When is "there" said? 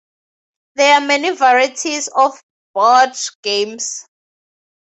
0.77-0.95